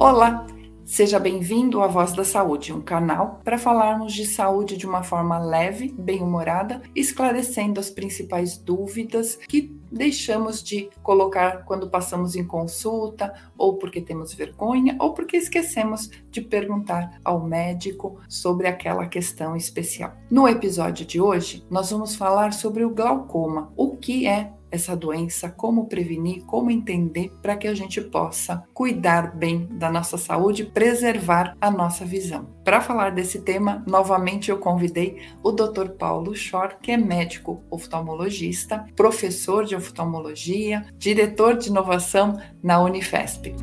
Olá, 0.00 0.46
seja 0.84 1.18
bem-vindo 1.18 1.82
à 1.82 1.88
Voz 1.88 2.12
da 2.12 2.22
Saúde, 2.22 2.72
um 2.72 2.80
canal 2.80 3.40
para 3.42 3.58
falarmos 3.58 4.12
de 4.12 4.26
saúde 4.26 4.76
de 4.76 4.86
uma 4.86 5.02
forma 5.02 5.40
leve, 5.40 5.92
bem-humorada, 5.98 6.80
esclarecendo 6.94 7.80
as 7.80 7.90
principais 7.90 8.56
dúvidas 8.56 9.34
que 9.48 9.76
deixamos 9.90 10.62
de 10.62 10.88
colocar 11.02 11.64
quando 11.64 11.90
passamos 11.90 12.36
em 12.36 12.44
consulta, 12.44 13.34
ou 13.58 13.74
porque 13.74 14.00
temos 14.00 14.32
vergonha, 14.32 14.94
ou 15.00 15.14
porque 15.14 15.36
esquecemos 15.36 16.08
de 16.30 16.42
perguntar 16.42 17.18
ao 17.24 17.42
médico 17.42 18.20
sobre 18.28 18.68
aquela 18.68 19.04
questão 19.08 19.56
especial. 19.56 20.12
No 20.30 20.46
episódio 20.46 21.04
de 21.04 21.20
hoje, 21.20 21.66
nós 21.68 21.90
vamos 21.90 22.14
falar 22.14 22.52
sobre 22.52 22.84
o 22.84 22.94
glaucoma, 22.94 23.72
o 23.76 23.96
que 23.96 24.28
é 24.28 24.52
essa 24.70 24.96
doença, 24.96 25.48
como 25.48 25.86
prevenir, 25.86 26.44
como 26.44 26.70
entender 26.70 27.32
para 27.42 27.56
que 27.56 27.66
a 27.66 27.74
gente 27.74 28.00
possa 28.00 28.64
cuidar 28.74 29.36
bem 29.36 29.66
da 29.70 29.90
nossa 29.90 30.18
saúde, 30.18 30.64
preservar 30.64 31.56
a 31.60 31.70
nossa 31.70 32.04
visão. 32.04 32.46
Para 32.64 32.80
falar 32.80 33.10
desse 33.10 33.40
tema, 33.40 33.82
novamente 33.86 34.50
eu 34.50 34.58
convidei 34.58 35.22
o 35.42 35.50
Dr. 35.50 35.90
Paulo 35.98 36.34
Schor, 36.34 36.76
que 36.82 36.92
é 36.92 36.96
médico 36.96 37.62
oftalmologista, 37.70 38.84
professor 38.94 39.64
de 39.64 39.74
oftalmologia, 39.74 40.84
diretor 40.98 41.56
de 41.56 41.68
inovação 41.68 42.40
na 42.62 42.80
Unifesp. 42.80 43.54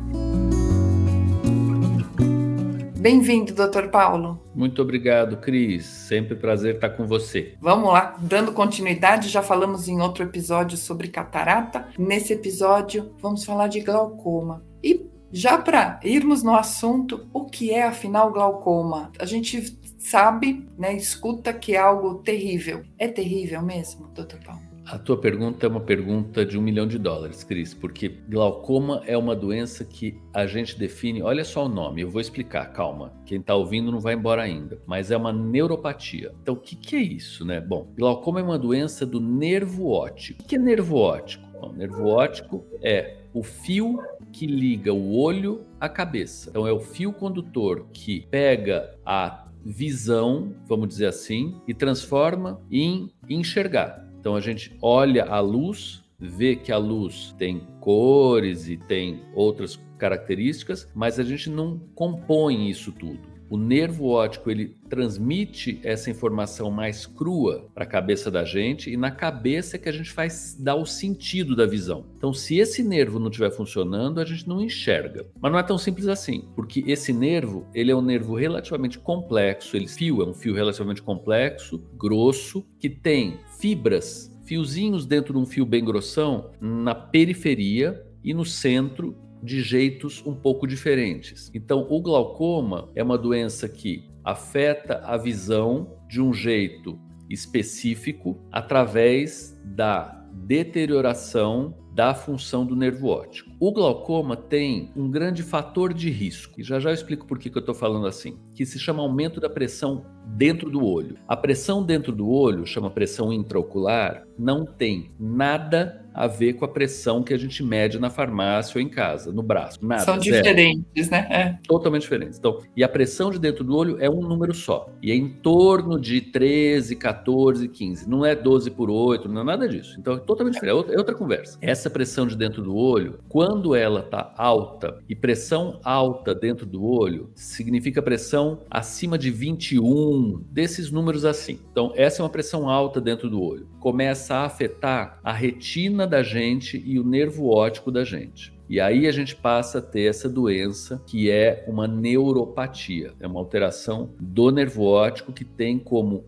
Bem-vindo, 3.06 3.54
doutor 3.54 3.88
Paulo. 3.88 4.42
Muito 4.52 4.82
obrigado, 4.82 5.36
Cris. 5.36 5.84
Sempre 5.86 6.34
prazer 6.34 6.74
estar 6.74 6.90
com 6.90 7.06
você. 7.06 7.54
Vamos 7.60 7.92
lá, 7.92 8.16
dando 8.18 8.50
continuidade, 8.50 9.28
já 9.28 9.44
falamos 9.44 9.86
em 9.86 10.00
outro 10.00 10.24
episódio 10.24 10.76
sobre 10.76 11.06
catarata. 11.06 11.86
Nesse 11.96 12.32
episódio, 12.32 13.14
vamos 13.22 13.44
falar 13.44 13.68
de 13.68 13.78
glaucoma. 13.78 14.64
E 14.82 15.06
já 15.30 15.56
para 15.56 16.00
irmos 16.02 16.42
no 16.42 16.56
assunto, 16.56 17.28
o 17.32 17.44
que 17.44 17.70
é 17.70 17.84
afinal 17.84 18.32
glaucoma? 18.32 19.12
A 19.20 19.24
gente 19.24 19.78
sabe, 20.00 20.68
né, 20.76 20.92
escuta 20.96 21.52
que 21.52 21.76
é 21.76 21.78
algo 21.78 22.16
terrível. 22.24 22.82
É 22.98 23.06
terrível 23.06 23.62
mesmo, 23.62 24.08
doutor 24.08 24.40
Paulo? 24.44 24.65
A 24.86 24.96
tua 24.96 25.16
pergunta 25.16 25.66
é 25.66 25.68
uma 25.68 25.80
pergunta 25.80 26.46
de 26.46 26.56
um 26.56 26.62
milhão 26.62 26.86
de 26.86 26.96
dólares, 26.96 27.42
Cris, 27.42 27.74
porque 27.74 28.08
glaucoma 28.28 29.02
é 29.04 29.18
uma 29.18 29.34
doença 29.34 29.84
que 29.84 30.16
a 30.32 30.46
gente 30.46 30.78
define. 30.78 31.22
Olha 31.22 31.44
só 31.44 31.66
o 31.66 31.68
nome, 31.68 32.02
eu 32.02 32.08
vou 32.08 32.20
explicar, 32.20 32.66
calma. 32.66 33.12
Quem 33.26 33.40
está 33.40 33.56
ouvindo 33.56 33.90
não 33.90 33.98
vai 33.98 34.14
embora 34.14 34.42
ainda, 34.42 34.80
mas 34.86 35.10
é 35.10 35.16
uma 35.16 35.32
neuropatia. 35.32 36.32
Então, 36.40 36.54
o 36.54 36.56
que, 36.56 36.76
que 36.76 36.94
é 36.94 37.00
isso, 37.00 37.44
né? 37.44 37.60
Bom, 37.60 37.92
glaucoma 37.96 38.38
é 38.38 38.44
uma 38.44 38.56
doença 38.56 39.04
do 39.04 39.20
nervo 39.20 39.88
óptico. 39.88 40.40
O 40.40 40.46
que 40.46 40.54
é 40.54 40.58
nervo 40.58 40.98
óptico? 40.98 41.44
Bom, 41.60 41.72
nervo 41.72 42.06
óptico 42.06 42.64
é 42.80 43.16
o 43.34 43.42
fio 43.42 43.98
que 44.32 44.46
liga 44.46 44.92
o 44.92 45.16
olho 45.16 45.66
à 45.80 45.88
cabeça. 45.88 46.50
Então, 46.50 46.64
é 46.64 46.72
o 46.72 46.78
fio 46.78 47.12
condutor 47.12 47.88
que 47.92 48.24
pega 48.30 48.96
a 49.04 49.48
visão, 49.64 50.54
vamos 50.64 50.86
dizer 50.86 51.06
assim, 51.06 51.60
e 51.66 51.74
transforma 51.74 52.60
em 52.70 53.10
enxergar. 53.28 54.05
Então 54.26 54.34
a 54.34 54.40
gente 54.40 54.76
olha 54.82 55.24
a 55.24 55.38
luz, 55.38 56.02
vê 56.18 56.56
que 56.56 56.72
a 56.72 56.76
luz 56.76 57.32
tem 57.38 57.60
cores 57.78 58.68
e 58.68 58.76
tem 58.76 59.22
outras 59.32 59.78
características, 59.96 60.90
mas 60.92 61.20
a 61.20 61.22
gente 61.22 61.48
não 61.48 61.78
compõe 61.94 62.68
isso 62.68 62.90
tudo. 62.90 63.20
O 63.48 63.56
nervo 63.56 64.08
óptico 64.08 64.50
ele 64.50 64.76
transmite 64.88 65.78
essa 65.84 66.10
informação 66.10 66.72
mais 66.72 67.06
crua 67.06 67.68
para 67.72 67.84
a 67.84 67.86
cabeça 67.86 68.28
da 68.28 68.44
gente 68.44 68.90
e 68.90 68.96
na 68.96 69.12
cabeça 69.12 69.76
é 69.76 69.78
que 69.78 69.88
a 69.88 69.92
gente 69.92 70.10
faz 70.10 70.56
dar 70.58 70.74
o 70.74 70.84
sentido 70.84 71.54
da 71.54 71.64
visão. 71.64 72.06
Então, 72.16 72.34
se 72.34 72.58
esse 72.58 72.82
nervo 72.82 73.20
não 73.20 73.28
estiver 73.28 73.52
funcionando, 73.52 74.20
a 74.20 74.24
gente 74.24 74.48
não 74.48 74.60
enxerga. 74.60 75.26
Mas 75.40 75.52
não 75.52 75.58
é 75.60 75.62
tão 75.62 75.78
simples 75.78 76.08
assim, 76.08 76.48
porque 76.56 76.82
esse 76.88 77.12
nervo 77.12 77.64
ele 77.72 77.92
é 77.92 77.96
um 77.96 78.02
nervo 78.02 78.34
relativamente 78.34 78.98
complexo. 78.98 79.76
Ele 79.76 79.86
fio 79.86 80.20
é 80.20 80.26
um 80.26 80.34
fio 80.34 80.52
relativamente 80.52 81.00
complexo, 81.00 81.80
grosso, 81.96 82.66
que 82.80 82.90
tem 82.90 83.38
fibras 83.58 84.34
fiozinhos 84.46 85.04
dentro 85.04 85.34
de 85.34 85.40
um 85.40 85.46
fio 85.46 85.66
bem 85.66 85.84
grossão 85.84 86.50
na 86.60 86.94
periferia 86.94 88.06
e 88.22 88.32
no 88.32 88.44
centro 88.44 89.16
de 89.42 89.60
jeitos 89.60 90.22
um 90.24 90.34
pouco 90.34 90.66
diferentes. 90.66 91.50
Então, 91.52 91.86
o 91.90 92.00
glaucoma 92.00 92.88
é 92.94 93.02
uma 93.02 93.18
doença 93.18 93.68
que 93.68 94.08
afeta 94.24 95.02
a 95.04 95.16
visão 95.16 95.98
de 96.08 96.20
um 96.20 96.32
jeito 96.32 96.98
específico 97.28 98.40
através 98.50 99.60
da 99.64 100.24
deterioração 100.32 101.74
da 101.92 102.12
função 102.14 102.66
do 102.66 102.76
nervo 102.76 103.08
óptico. 103.08 103.50
O 103.58 103.72
glaucoma 103.72 104.36
tem 104.36 104.92
um 104.94 105.10
grande 105.10 105.42
fator 105.42 105.94
de 105.94 106.10
risco, 106.10 106.60
e 106.60 106.62
já 106.62 106.78
já 106.78 106.90
eu 106.90 106.94
explico 106.94 107.26
por 107.26 107.38
que, 107.38 107.48
que 107.48 107.56
eu 107.56 107.60
estou 107.60 107.74
falando 107.74 108.06
assim, 108.06 108.38
que 108.54 108.66
se 108.66 108.78
chama 108.78 109.02
aumento 109.02 109.40
da 109.40 109.48
pressão 109.48 110.04
dentro 110.26 110.68
do 110.68 110.84
olho. 110.84 111.16
A 111.28 111.36
pressão 111.36 111.82
dentro 111.82 112.12
do 112.12 112.28
olho, 112.28 112.66
chama 112.66 112.90
pressão 112.90 113.32
intraocular, 113.32 114.26
não 114.38 114.66
tem 114.66 115.10
nada 115.18 116.04
a 116.16 116.26
ver 116.26 116.54
com 116.54 116.64
a 116.64 116.68
pressão 116.68 117.22
que 117.22 117.34
a 117.34 117.36
gente 117.36 117.62
mede 117.62 117.98
na 117.98 118.08
farmácia 118.08 118.78
ou 118.78 118.82
em 118.82 118.88
casa, 118.88 119.30
no 119.30 119.42
braço. 119.42 119.84
Nada, 119.84 120.00
São 120.00 120.18
zero. 120.18 120.36
diferentes, 120.36 121.10
né? 121.10 121.26
É. 121.30 121.58
Totalmente 121.68 122.02
diferentes. 122.02 122.38
Então, 122.38 122.62
e 122.74 122.82
a 122.82 122.88
pressão 122.88 123.30
de 123.30 123.38
dentro 123.38 123.62
do 123.62 123.76
olho 123.76 123.98
é 124.00 124.08
um 124.08 124.22
número 124.22 124.54
só. 124.54 124.88
E 125.02 125.10
é 125.10 125.14
em 125.14 125.28
torno 125.28 126.00
de 126.00 126.22
13, 126.22 126.96
14, 126.96 127.68
15. 127.68 128.08
Não 128.08 128.24
é 128.24 128.34
12 128.34 128.70
por 128.70 128.88
8, 128.88 129.28
não 129.28 129.42
é 129.42 129.44
nada 129.44 129.68
disso. 129.68 129.96
Então, 130.00 130.14
é 130.14 130.18
totalmente 130.18 130.54
diferente. 130.54 130.72
É 130.72 130.74
outra, 130.74 130.94
é 130.94 130.98
outra 130.98 131.14
conversa. 131.14 131.58
Essa 131.60 131.90
pressão 131.90 132.26
de 132.26 132.34
dentro 132.34 132.62
do 132.62 132.74
olho, 132.74 133.18
quando 133.28 133.74
ela 133.74 134.00
está 134.00 134.32
alta, 134.38 134.98
e 135.06 135.14
pressão 135.14 135.78
alta 135.84 136.34
dentro 136.34 136.64
do 136.64 136.82
olho, 136.82 137.30
significa 137.34 138.00
pressão 138.00 138.60
acima 138.70 139.18
de 139.18 139.30
21, 139.30 140.15
desses 140.50 140.90
números 140.90 141.24
assim. 141.24 141.58
Então, 141.70 141.92
essa 141.94 142.20
é 142.20 142.24
uma 142.24 142.30
pressão 142.30 142.68
alta 142.68 143.00
dentro 143.00 143.28
do 143.28 143.42
olho. 143.42 143.68
Começa 143.80 144.34
a 144.34 144.44
afetar 144.44 145.18
a 145.22 145.32
retina 145.32 146.06
da 146.06 146.22
gente 146.22 146.82
e 146.84 146.98
o 146.98 147.04
nervo 147.04 147.48
óptico 147.48 147.90
da 147.90 148.04
gente. 148.04 148.54
E 148.68 148.80
aí 148.80 149.06
a 149.06 149.12
gente 149.12 149.36
passa 149.36 149.78
a 149.78 149.82
ter 149.82 150.08
essa 150.08 150.28
doença 150.28 151.00
que 151.06 151.30
é 151.30 151.64
uma 151.68 151.86
neuropatia, 151.86 153.12
é 153.20 153.26
uma 153.26 153.38
alteração 153.38 154.10
do 154.18 154.50
nervo 154.50 154.82
óptico 154.82 155.32
que 155.32 155.44
tem 155.44 155.78
como 155.78 156.24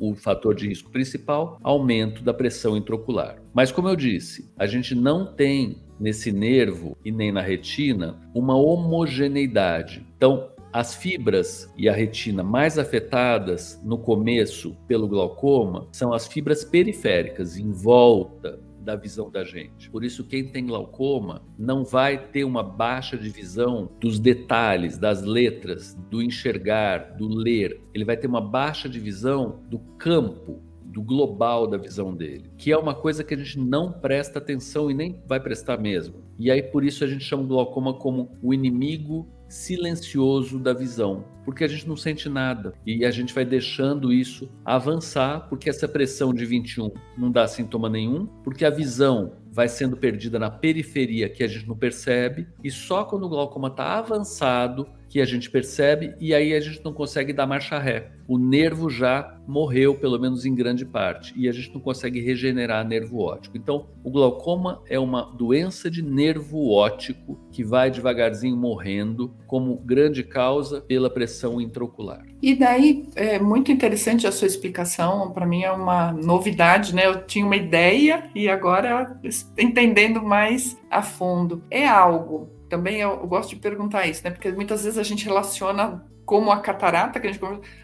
o 0.00 0.14
fator 0.14 0.54
de 0.54 0.68
risco 0.68 0.90
principal 0.90 1.58
aumento 1.62 2.22
da 2.22 2.34
pressão 2.34 2.76
intraocular. 2.76 3.40
Mas 3.54 3.72
como 3.72 3.88
eu 3.88 3.96
disse, 3.96 4.50
a 4.58 4.66
gente 4.66 4.94
não 4.94 5.34
tem 5.34 5.78
nesse 5.98 6.30
nervo 6.30 6.96
e 7.04 7.10
nem 7.10 7.32
na 7.32 7.40
retina 7.40 8.20
uma 8.34 8.56
homogeneidade. 8.56 10.06
Então, 10.16 10.50
as 10.72 10.94
fibras 10.94 11.72
e 11.76 11.88
a 11.88 11.92
retina 11.92 12.42
mais 12.42 12.78
afetadas 12.78 13.80
no 13.84 13.98
começo 13.98 14.76
pelo 14.86 15.08
glaucoma 15.08 15.88
são 15.92 16.12
as 16.12 16.26
fibras 16.26 16.64
periféricas 16.64 17.56
em 17.56 17.70
volta 17.70 18.60
da 18.88 18.96
visão 18.96 19.30
da 19.30 19.44
gente. 19.44 19.90
Por 19.90 20.02
isso, 20.02 20.24
quem 20.24 20.48
tem 20.48 20.64
glaucoma 20.64 21.42
não 21.58 21.84
vai 21.84 22.16
ter 22.16 22.44
uma 22.44 22.62
baixa 22.62 23.18
de 23.18 23.28
visão 23.28 23.90
dos 24.00 24.18
detalhes, 24.18 24.96
das 24.96 25.22
letras, 25.22 25.94
do 26.08 26.22
enxergar, 26.22 27.14
do 27.18 27.28
ler. 27.28 27.82
Ele 27.92 28.04
vai 28.04 28.16
ter 28.16 28.26
uma 28.26 28.40
baixa 28.40 28.88
de 28.88 28.98
visão 28.98 29.60
do 29.68 29.78
campo, 29.98 30.62
do 30.88 31.02
global 31.02 31.66
da 31.66 31.76
visão 31.76 32.14
dele, 32.14 32.50
que 32.56 32.72
é 32.72 32.78
uma 32.78 32.94
coisa 32.94 33.22
que 33.22 33.34
a 33.34 33.36
gente 33.36 33.58
não 33.58 33.92
presta 33.92 34.38
atenção 34.38 34.90
e 34.90 34.94
nem 34.94 35.22
vai 35.26 35.38
prestar 35.38 35.78
mesmo. 35.78 36.16
E 36.38 36.50
aí 36.50 36.62
por 36.62 36.84
isso 36.84 37.04
a 37.04 37.06
gente 37.06 37.24
chama 37.24 37.42
o 37.42 37.46
glaucoma 37.46 37.94
como 37.94 38.30
o 38.42 38.54
inimigo 38.54 39.28
silencioso 39.48 40.58
da 40.58 40.72
visão, 40.72 41.24
porque 41.44 41.64
a 41.64 41.68
gente 41.68 41.88
não 41.88 41.96
sente 41.96 42.28
nada 42.28 42.74
e 42.86 43.04
a 43.04 43.10
gente 43.10 43.32
vai 43.32 43.44
deixando 43.44 44.12
isso 44.12 44.48
avançar, 44.64 45.48
porque 45.48 45.70
essa 45.70 45.88
pressão 45.88 46.34
de 46.34 46.44
21 46.44 46.90
não 47.16 47.30
dá 47.30 47.46
sintoma 47.48 47.88
nenhum, 47.88 48.26
porque 48.44 48.64
a 48.64 48.70
visão 48.70 49.32
vai 49.50 49.68
sendo 49.68 49.96
perdida 49.96 50.38
na 50.38 50.50
periferia 50.50 51.28
que 51.28 51.42
a 51.42 51.48
gente 51.48 51.66
não 51.66 51.76
percebe, 51.76 52.46
e 52.62 52.70
só 52.70 53.04
quando 53.04 53.24
o 53.24 53.28
glaucoma 53.28 53.68
está 53.68 53.98
avançado 53.98 54.86
que 55.18 55.22
a 55.22 55.26
gente 55.26 55.50
percebe 55.50 56.14
e 56.20 56.32
aí 56.32 56.54
a 56.54 56.60
gente 56.60 56.80
não 56.84 56.92
consegue 56.92 57.32
dar 57.32 57.44
marcha 57.44 57.76
ré. 57.76 58.12
O 58.28 58.38
nervo 58.38 58.88
já 58.88 59.36
morreu, 59.48 59.96
pelo 59.96 60.16
menos 60.16 60.46
em 60.46 60.54
grande 60.54 60.84
parte, 60.84 61.32
e 61.36 61.48
a 61.48 61.52
gente 61.52 61.74
não 61.74 61.80
consegue 61.80 62.20
regenerar 62.20 62.86
nervo 62.86 63.18
óptico. 63.18 63.56
Então, 63.56 63.88
o 64.04 64.12
glaucoma 64.12 64.80
é 64.88 64.96
uma 64.96 65.22
doença 65.22 65.90
de 65.90 66.02
nervo 66.02 66.70
óptico 66.70 67.36
que 67.50 67.64
vai 67.64 67.90
devagarzinho 67.90 68.56
morrendo 68.56 69.34
como 69.44 69.78
grande 69.78 70.22
causa 70.22 70.82
pela 70.82 71.10
pressão 71.10 71.60
intraocular. 71.60 72.24
E 72.40 72.54
daí 72.54 73.08
é 73.16 73.40
muito 73.40 73.72
interessante 73.72 74.24
a 74.24 74.30
sua 74.30 74.46
explicação, 74.46 75.32
para 75.32 75.46
mim 75.46 75.64
é 75.64 75.72
uma 75.72 76.12
novidade, 76.12 76.94
né? 76.94 77.06
Eu 77.06 77.26
tinha 77.26 77.44
uma 77.44 77.56
ideia 77.56 78.30
e 78.36 78.48
agora 78.48 79.18
entendendo 79.58 80.22
mais 80.22 80.78
a 80.88 81.02
fundo. 81.02 81.64
É 81.70 81.88
algo 81.88 82.57
também 82.68 83.00
eu, 83.00 83.10
eu, 83.10 83.26
gosto 83.26 83.50
de 83.50 83.56
perguntar 83.56 84.06
isso, 84.06 84.22
né? 84.24 84.30
Porque 84.30 84.50
muitas 84.50 84.84
vezes 84.84 84.98
a 84.98 85.02
gente 85.02 85.24
relaciona 85.24 86.04
como 86.24 86.50
a 86.50 86.60
catarata, 86.60 87.18
que 87.18 87.26
a 87.26 87.32
gente 87.32 87.42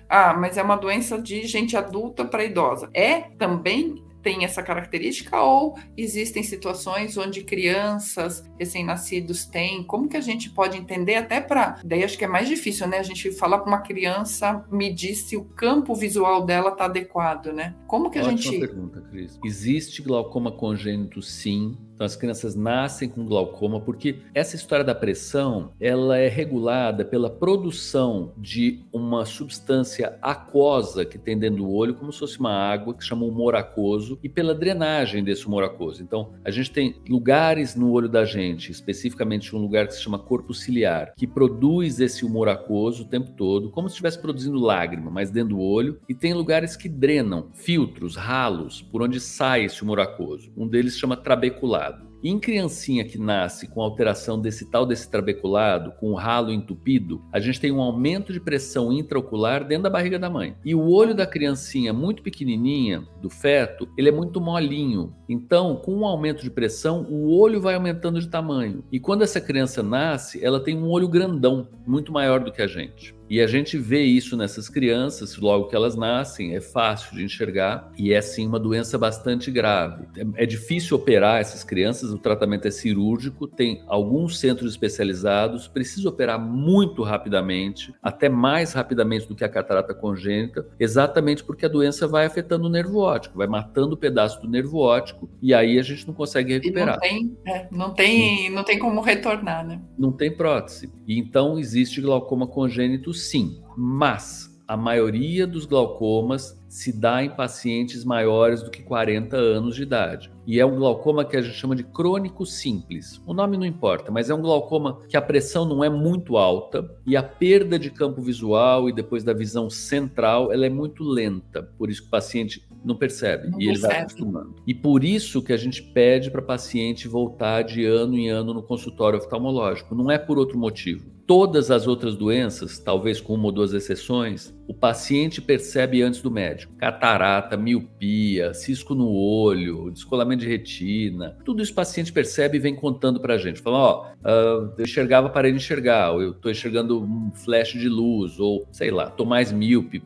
ah, 0.09 0.35
mas 0.35 0.59
é 0.59 0.63
uma 0.63 0.77
doença 0.77 1.21
de 1.21 1.47
gente 1.47 1.77
adulta 1.77 2.25
para 2.25 2.45
idosa. 2.45 2.91
É 2.93 3.21
também 3.21 4.05
tem 4.25 4.43
essa 4.43 4.63
característica 4.63 5.39
ou 5.41 5.79
existem 5.97 6.43
situações 6.43 7.17
onde 7.19 7.45
crianças 7.45 8.43
recém-nascidos 8.59 9.45
têm? 9.45 9.85
Como 9.85 10.09
que 10.09 10.17
a 10.17 10.21
gente 10.21 10.49
pode 10.51 10.79
entender 10.79 11.15
até 11.17 11.41
para, 11.41 11.79
daí 11.85 12.03
acho 12.03 12.17
que 12.17 12.25
é 12.25 12.29
mais 12.29 12.49
difícil, 12.49 12.89
né? 12.89 12.99
A 12.99 13.03
gente 13.03 13.31
falar 13.33 13.59
para 13.59 13.69
uma 13.69 13.83
criança 13.83 14.65
medir 14.73 15.15
se 15.15 15.37
o 15.37 15.45
campo 15.45 15.95
visual 15.95 16.45
dela 16.45 16.71
está 16.71 16.87
adequado, 16.87 17.53
né? 17.53 17.77
Como 17.87 18.11
que 18.11 18.19
a 18.19 18.23
Ótima 18.23 18.39
gente 18.39 18.59
pergunta, 18.59 19.03
Cris. 19.03 19.39
Existe 19.45 20.01
glaucoma 20.03 20.51
congênito, 20.51 21.21
sim. 21.21 21.77
Então 21.95 22.05
as 22.05 22.17
crianças 22.17 22.55
nascem 22.55 23.09
com 23.09 23.25
glaucoma 23.25 23.81
porque 23.81 24.19
essa 24.35 24.57
história 24.57 24.85
da 24.85 24.95
pressão, 24.95 25.71
ela 25.81 26.19
é 26.19 26.29
regulada 26.29 27.05
pela 27.05 27.31
produção 27.31 28.33
de 28.37 28.81
uma 28.93 29.25
substância 29.25 30.19
aquosa 30.21 31.05
que 31.05 31.19
tem 31.19 31.39
dentro 31.39 31.59
do 31.59 31.71
olho, 31.71 31.95
como 31.95 32.13
se 32.13 32.19
fosse 32.19 32.41
uma 32.41 32.53
água 32.53 32.95
que 32.95 33.05
chama 33.05 33.25
humor 33.25 33.55
aquoso 33.55 34.19
e 34.23 34.29
pela 34.29 34.55
drenagem 34.55 35.23
desse 35.23 35.47
humor 35.47 35.63
aquoso. 35.63 36.03
Então, 36.03 36.33
a 36.45 36.51
gente 36.51 36.71
tem 36.71 36.97
lugares 37.09 37.77
no 37.77 37.91
olho 37.91 38.09
da 38.09 38.25
gente, 38.25 38.73
especificamente 38.73 39.55
um 39.55 39.61
lugar 39.61 39.87
que 39.87 39.95
se 39.95 40.03
chama 40.03 40.19
corpo 40.19 40.53
ciliar, 40.53 41.13
que 41.17 41.27
produz 41.27 42.01
esse 42.01 42.25
humor 42.25 42.49
aquoso 42.49 43.05
o 43.05 43.07
tempo 43.07 43.31
todo, 43.33 43.71
como 43.71 43.89
se 43.89 43.95
estivesse 43.95 44.19
produzindo 44.19 44.59
lágrima, 44.59 45.11
mas 45.11 45.31
dentro 45.31 45.51
do 45.51 45.61
olho, 45.61 46.01
e 46.09 46.15
tem 46.15 46.35
lugares 46.35 46.77
que 46.77 46.89
drenam, 46.89 47.49
filtros, 47.53 48.17
ralos, 48.17 48.83
por 48.83 49.03
onde 49.03 49.21
sai 49.21 49.65
esse 49.65 49.83
humor 49.83 50.01
aquoso. 50.01 50.53
Um 50.57 50.67
deles 50.67 50.99
chama 50.99 51.17
trabecular. 51.17 51.94
Em 52.27 52.39
criancinha 52.39 53.05
que 53.05 53.19
nasce 53.19 53.69
com 53.69 53.83
alteração 53.83 54.41
desse 54.41 54.71
tal 54.71 54.87
desse 54.87 55.11
trabeculado, 55.11 55.93
com 56.01 56.11
o 56.11 56.15
ralo 56.15 56.51
entupido, 56.51 57.23
a 57.31 57.39
gente 57.39 57.61
tem 57.61 57.71
um 57.71 57.83
aumento 57.83 58.33
de 58.33 58.41
pressão 58.41 58.91
intraocular 58.91 59.63
dentro 59.63 59.83
da 59.83 59.91
barriga 59.91 60.19
da 60.19 60.31
mãe. 60.31 60.57
E 60.65 60.75
o 60.75 60.89
olho 60.89 61.15
da 61.15 61.27
criancinha 61.27 61.93
muito 61.93 62.23
pequenininha, 62.23 63.07
do 63.21 63.29
feto, 63.29 63.87
ele 63.99 64.09
é 64.09 64.13
muito 64.13 64.41
molinho. 64.41 65.15
Então, 65.29 65.77
com 65.77 65.97
um 65.97 66.07
aumento 66.07 66.43
de 66.43 66.51
pressão, 66.51 67.03
o 67.11 67.31
olho 67.39 67.61
vai 67.61 67.75
aumentando 67.75 68.19
de 68.19 68.31
tamanho. 68.31 68.83
E 68.91 68.99
quando 68.99 69.21
essa 69.21 69.39
criança 69.39 69.83
nasce, 69.83 70.43
ela 70.43 70.65
tem 70.65 70.79
um 70.79 70.89
olho 70.89 71.09
grandão, 71.09 71.69
muito 71.87 72.11
maior 72.11 72.43
do 72.43 72.51
que 72.51 72.63
a 72.63 72.67
gente. 72.67 73.15
E 73.29 73.41
a 73.41 73.47
gente 73.47 73.79
vê 73.79 74.03
isso 74.03 74.37
nessas 74.37 74.69
crianças, 74.69 75.37
logo 75.37 75.69
que 75.69 75.77
elas 75.77 75.97
nascem, 75.97 76.55
é 76.55 76.61
fácil 76.61 77.17
de 77.17 77.25
enxergar 77.25 77.91
e 77.97 78.13
é 78.13 78.21
sim 78.21 78.47
uma 78.47 78.61
doença 78.61 78.99
bastante 78.99 79.51
grave. 79.51 80.05
É, 80.17 80.45
é 80.45 80.47
difícil 80.47 80.97
operar 80.97 81.41
essas 81.41 81.65
crianças, 81.65 82.11
o 82.11 82.19
tratamento 82.19 82.69
é 82.69 82.71
cirúrgico, 82.71 83.47
tem 83.47 83.83
alguns 83.87 84.39
centros 84.39 84.73
especializados, 84.73 85.67
precisa 85.67 86.09
operar 86.09 86.39
muito 86.39 87.03
rapidamente, 87.03 87.95
até 88.03 88.29
mais 88.29 88.73
rapidamente 88.73 89.27
do 89.27 89.35
que 89.35 89.45
a 89.45 89.49
catarata 89.49 89.95
congênita, 89.95 90.67
exatamente 90.79 91.43
porque 91.43 91.65
a 91.65 91.69
doença 91.69 92.07
vai 92.07 92.27
afetando 92.27 92.67
o 92.67 92.71
nervo 92.71 92.99
óptico, 92.99 93.39
vai 93.39 93.47
matando 93.47 93.95
o 93.95 93.99
pedaço 93.99 94.41
do 94.41 94.49
nervo 94.49 94.79
óptico 94.79 95.31
e 95.41 95.55
aí 95.55 95.79
a 95.79 95.83
gente 95.83 96.07
não 96.07 96.15
consegue 96.15 96.55
recuperar. 96.55 96.95
não 96.95 97.01
tem, 97.01 97.39
é, 97.47 97.69
não 97.71 97.95
tem, 97.95 98.51
não 98.51 98.65
tem 98.65 98.79
como 98.79 99.01
retornar, 99.01 99.67
né? 99.67 99.81
Não 99.99 100.13
tem 100.13 100.31
prótese. 100.31 100.93
E 101.07 101.19
então 101.19 101.59
existe 101.59 102.01
glaucoma 102.01 102.47
congênito 102.47 103.14
sim, 103.15 103.63
mas 103.77 104.55
a 104.67 104.77
maioria 104.77 105.47
dos 105.47 105.67
glaucomas 105.67 106.59
se 106.69 106.93
dá 106.93 107.23
em 107.23 107.31
pacientes 107.31 108.05
maiores 108.05 108.63
do 108.63 108.71
que 108.71 108.83
40 108.83 109.37
anos 109.37 109.77
de 109.77 109.83
idade. 109.83 110.33
E 110.47 110.59
é 110.59 110.67
um 110.67 110.77
glaucoma 110.77 111.25
que 111.25 111.37
a 111.37 111.43
gente 111.43 111.57
chama 111.57 111.77
de 111.77 111.85
crônico 111.85 112.45
simples. 112.45 113.23
O 113.27 113.33
nome 113.33 113.57
não 113.57 113.65
importa, 113.65 114.11
mas 114.11 114.29
é 114.31 114.35
um 114.35 114.43
glaucoma 114.43 115.01
que 115.09 115.17
a 115.17 115.23
pressão 115.23 115.65
não 115.65 115.85
é 115.85 115.89
muito 115.89 116.37
alta 116.37 116.91
e 117.07 117.17
a 117.17 117.23
perda 117.23 117.79
de 117.79 117.91
campo 117.91 118.21
visual 118.21 118.89
e 118.89 118.93
depois 118.93 119.23
da 119.23 119.33
visão 119.33 119.71
central, 119.71 120.53
ela 120.53 120.67
é 120.67 120.71
muito 120.71 121.05
lenta. 121.05 121.63
Por 121.79 121.91
isso 121.91 122.03
que 122.03 122.09
o 122.09 122.11
paciente 122.11 122.67
não 122.85 122.97
percebe 122.97 123.51
não 123.51 123.61
e 123.61 123.69
ele 123.69 123.79
vai 123.79 124.01
acostumando. 124.01 124.57
E 124.67 124.75
por 124.75 125.05
isso 125.05 125.43
que 125.43 125.53
a 125.53 125.57
gente 125.57 125.83
pede 125.83 126.31
para 126.31 126.41
o 126.41 126.45
paciente 126.45 127.07
voltar 127.07 127.63
de 127.63 127.85
ano 127.85 128.17
em 128.17 128.29
ano 128.29 128.53
no 128.53 128.63
consultório 128.63 129.19
oftalmológico. 129.19 129.95
Não 129.95 130.11
é 130.11 130.19
por 130.19 130.39
outro 130.39 130.59
motivo. 130.59 131.15
Todas 131.27 131.71
as 131.71 131.87
outras 131.87 132.17
doenças, 132.17 132.79
talvez 132.79 133.19
com 133.19 133.35
uma 133.35 133.47
ou 133.47 133.53
duas 133.53 133.73
exceções, 133.73 134.55
o 134.69 134.75
paciente 134.75 135.41
percebe 135.41 136.03
antes 136.03 136.21
do 136.21 136.31
médico. 136.31 136.75
Catarata, 136.77 137.57
miopia, 137.57 138.53
cisco 138.53 138.95
no 138.95 139.11
olho, 139.11 139.91
descolamento 139.91 140.43
de 140.43 140.49
retina. 140.49 141.39
Tudo 141.43 141.63
isso 141.63 141.73
o 141.73 141.77
paciente 141.77 142.13
percebe 142.13 142.59
e 142.59 142.61
vem 142.61 142.75
contando 142.77 143.21
para 143.21 143.35
a 143.35 143.39
gente. 143.39 143.63
Fala, 143.63 143.79
ó, 143.79 144.07
uh, 144.07 144.75
eu 144.77 144.85
enxergava, 144.85 145.31
parei 145.31 145.51
de 145.51 145.57
enxergar, 145.57 146.13
ou 146.13 146.21
eu 146.21 146.33
estou 146.33 146.51
enxergando 146.51 147.03
um 147.03 147.33
flash 147.35 147.73
de 147.73 147.89
luz, 147.89 148.39
ou 148.39 148.69
sei 148.71 148.91
lá, 148.91 149.05
estou 149.09 149.25
mais 149.25 149.51
míope. 149.51 150.03